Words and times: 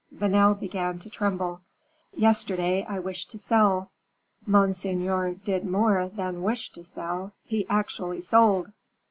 Vanel 0.11 0.55
began 0.59 0.97
to 0.97 1.11
tremble. 1.11 1.61
"Yesterday 2.17 2.83
I 2.89 2.97
wished 2.97 3.29
to 3.29 3.37
sell" 3.37 3.91
"Monseigneur 4.47 5.35
did 5.35 5.63
more 5.63 6.07
than 6.09 6.41
wish 6.41 6.71
to 6.71 6.83
sell, 6.83 7.33
he 7.43 7.67
actually 7.69 8.21
sold." 8.21 8.71